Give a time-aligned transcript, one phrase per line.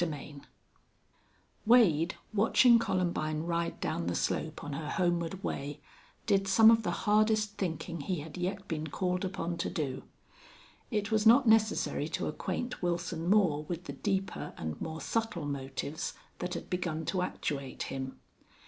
[0.01, 0.41] CHAPTER XVI
[1.67, 5.79] Wade, watching Columbine ride down the slope on her homeward way,
[6.25, 10.01] did some of the hardest thinking he had yet been called upon to do.
[10.89, 16.15] It was not necessary to acquaint Wilson Moore with the deeper and more subtle motives
[16.39, 18.19] that had begun to actuate him.